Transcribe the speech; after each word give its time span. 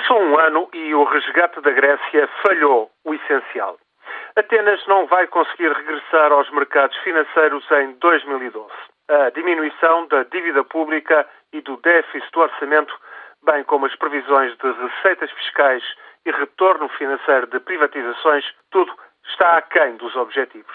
Passou 0.00 0.22
um 0.22 0.38
ano 0.38 0.68
e 0.72 0.94
o 0.94 1.04
resgate 1.04 1.60
da 1.60 1.70
Grécia 1.72 2.26
falhou 2.42 2.90
o 3.04 3.14
essencial. 3.14 3.78
Atenas 4.34 4.84
não 4.86 5.06
vai 5.06 5.26
conseguir 5.26 5.70
regressar 5.70 6.32
aos 6.32 6.50
mercados 6.50 6.96
financeiros 6.98 7.70
em 7.70 7.92
2012. 8.00 8.66
A 9.10 9.30
diminuição 9.30 10.06
da 10.06 10.22
dívida 10.22 10.64
pública 10.64 11.28
e 11.52 11.60
do 11.60 11.76
déficit 11.76 12.32
do 12.32 12.40
orçamento, 12.40 12.98
bem 13.44 13.62
como 13.64 13.84
as 13.84 13.94
previsões 13.94 14.56
de 14.56 14.72
receitas 14.72 15.30
fiscais 15.32 15.84
e 16.24 16.30
retorno 16.30 16.88
financeiro 16.88 17.46
de 17.48 17.60
privatizações, 17.60 18.44
tudo 18.70 18.96
está 19.26 19.58
aquém 19.58 19.96
dos 19.96 20.16
objetivos. 20.16 20.74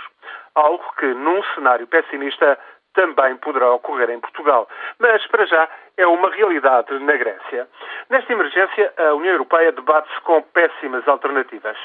Algo 0.54 0.86
que, 1.00 1.08
num 1.08 1.42
cenário 1.56 1.88
pessimista, 1.88 2.60
também 2.96 3.36
poderá 3.38 3.72
ocorrer 3.72 4.10
em 4.10 4.20
Portugal. 4.20 4.68
Mas, 4.98 5.26
para 5.28 5.46
já, 5.46 5.70
é 5.98 6.08
uma 6.08 6.30
realidade 6.32 6.98
na 7.00 7.16
Grécia. 7.16 7.68
Nesta 8.10 8.34
emergência, 8.34 8.94
a 8.98 9.14
União 9.14 9.34
Europeia 9.34 9.72
debate-se 9.72 10.20
com 10.22 10.42
péssimas 10.42 11.08
alternativas. 11.08 11.78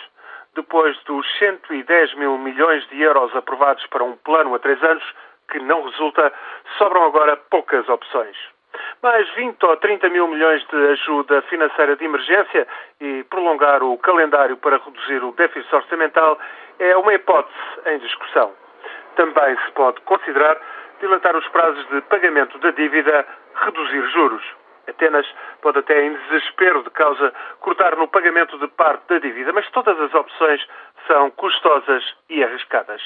Depois 0.55 0.97
dos 1.05 1.27
110 1.39 2.15
mil 2.15 2.39
milhões 2.39 2.87
de 2.89 3.01
euros 3.03 3.35
aprovados 3.37 3.87
para 3.87 4.03
um 4.03 4.17
plano 4.17 4.55
a 4.55 4.59
três 4.59 4.83
anos, 4.83 5.05
que 5.51 5.59
não 5.61 5.83
resulta, 5.83 6.33
sobram 6.79 7.05
agora 7.05 7.37
poucas 7.37 7.89
opções. 7.89 8.37
Mais 9.03 9.29
20 9.35 9.63
ou 9.65 9.77
30 9.77 10.09
mil 10.11 10.29
milhões 10.29 10.65
de 10.69 10.77
ajuda 10.93 11.43
financeira 11.43 11.97
de 11.97 12.05
emergência 12.05 12.67
e 13.01 13.25
prolongar 13.25 13.83
o 13.83 13.99
calendário 13.99 14.57
para 14.57 14.79
reduzir 14.79 15.25
o 15.25 15.33
déficit 15.33 15.75
orçamental 15.75 16.39
é 16.79 16.97
uma 16.97 17.15
hipótese 17.15 17.57
em 17.87 17.99
discussão. 17.99 18.53
Também 19.17 19.57
se 19.65 19.73
pode 19.73 20.01
considerar 20.03 20.61
dilatar 21.01 21.37
os 21.37 21.47
prazos 21.49 21.87
de 21.89 22.01
pagamento 22.03 22.59
da 22.59 22.71
dívida, 22.71 23.27
reduzir 23.55 24.07
juros. 24.11 24.43
Atenas 24.89 25.27
pode 25.63 25.79
até, 25.79 26.05
em 26.05 26.15
desespero 26.15 26.83
de 26.83 26.91
causa, 26.91 27.33
cortar 27.61 27.97
no 27.97 28.09
pagamento 28.09 28.59
de 28.59 28.67
parte 28.69 29.07
da 29.09 29.19
dívida, 29.19 29.53
mas 29.53 29.69
todas 29.71 29.99
as 30.01 30.13
opções 30.15 30.67
são 31.07 31.31
custosas 31.31 32.05
e 32.29 32.43
arriscadas. 32.43 33.03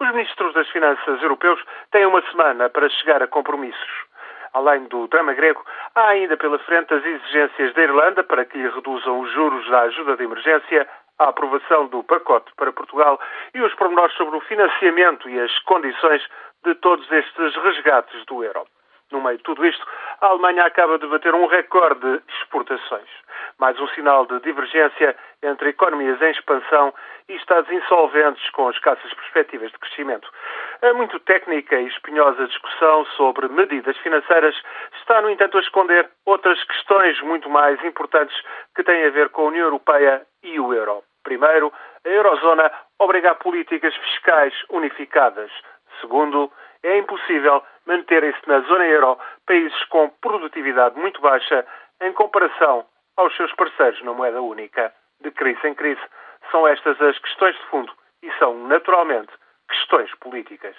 Os 0.00 0.10
ministros 0.12 0.52
das 0.54 0.68
Finanças 0.68 1.22
europeus 1.22 1.62
têm 1.90 2.06
uma 2.06 2.22
semana 2.30 2.68
para 2.68 2.88
chegar 2.90 3.22
a 3.22 3.26
compromissos. 3.26 4.04
Além 4.52 4.84
do 4.84 5.08
drama 5.08 5.32
grego, 5.32 5.64
há 5.96 6.08
ainda 6.08 6.36
pela 6.36 6.58
frente 6.60 6.94
as 6.94 7.04
exigências 7.04 7.74
da 7.74 7.82
Irlanda 7.82 8.22
para 8.22 8.44
que 8.44 8.56
lhe 8.56 8.68
reduzam 8.68 9.20
os 9.20 9.30
juros 9.32 9.68
da 9.68 9.80
ajuda 9.80 10.16
de 10.16 10.22
emergência, 10.22 10.86
a 11.18 11.28
aprovação 11.28 11.86
do 11.86 12.02
pacote 12.02 12.50
para 12.56 12.72
Portugal 12.72 13.20
e 13.54 13.60
os 13.60 13.74
pormenores 13.74 14.14
sobre 14.16 14.36
o 14.36 14.40
financiamento 14.40 15.28
e 15.28 15.40
as 15.40 15.58
condições 15.60 16.22
de 16.64 16.74
todos 16.76 17.10
estes 17.10 17.54
resgates 17.56 18.24
do 18.26 18.42
euro. 18.42 18.66
No 19.12 19.20
meio 19.20 19.36
de 19.36 19.44
tudo 19.44 19.64
isto, 19.64 19.86
a 20.20 20.26
Alemanha 20.26 20.64
acaba 20.64 20.98
de 20.98 21.06
bater 21.06 21.34
um 21.34 21.46
recorde 21.46 22.18
de 22.18 22.34
exportações. 22.40 23.08
Mais 23.58 23.78
um 23.80 23.86
sinal 23.88 24.26
de 24.26 24.40
divergência 24.40 25.16
entre 25.42 25.70
economias 25.70 26.20
em 26.20 26.30
expansão 26.30 26.92
e 27.28 27.36
Estados 27.36 27.70
insolventes 27.70 28.50
com 28.50 28.68
escassas 28.70 29.14
perspectivas 29.14 29.70
de 29.70 29.78
crescimento. 29.78 30.28
A 30.82 30.92
muito 30.92 31.18
técnica 31.20 31.76
e 31.78 31.86
espinhosa 31.86 32.46
discussão 32.46 33.06
sobre 33.16 33.48
medidas 33.48 33.96
financeiras 33.98 34.54
está, 34.98 35.22
no 35.22 35.30
entanto, 35.30 35.56
a 35.56 35.60
esconder 35.60 36.10
outras 36.26 36.62
questões 36.64 37.20
muito 37.22 37.48
mais 37.48 37.82
importantes 37.84 38.36
que 38.74 38.82
têm 38.82 39.04
a 39.04 39.10
ver 39.10 39.28
com 39.30 39.42
a 39.42 39.48
União 39.48 39.64
Europeia 39.64 40.26
e 40.42 40.58
o 40.58 40.74
euro. 40.74 41.02
Primeiro, 41.22 41.72
a 42.04 42.08
Eurozona 42.08 42.70
obriga 42.98 43.30
a 43.30 43.34
políticas 43.34 43.94
fiscais 43.96 44.52
unificadas. 44.70 45.50
Segundo, 46.00 46.52
é 46.82 46.98
impossível 46.98 47.62
manterem-se 47.86 48.46
na 48.46 48.60
zona 48.60 48.84
euro 48.86 49.18
países 49.46 49.84
com 49.84 50.10
produtividade 50.20 50.98
muito 50.98 51.20
baixa 51.20 51.64
em 52.02 52.12
comparação 52.12 52.84
aos 53.16 53.34
seus 53.36 53.52
parceiros 53.54 54.02
na 54.02 54.12
moeda 54.12 54.40
única. 54.40 54.92
De 55.20 55.30
crise 55.30 55.66
em 55.66 55.74
crise, 55.74 56.00
são 56.50 56.66
estas 56.66 57.00
as 57.00 57.18
questões 57.18 57.54
de 57.56 57.62
fundo 57.66 57.92
e 58.22 58.32
são, 58.38 58.66
naturalmente, 58.66 59.32
questões 59.68 60.12
políticas. 60.16 60.76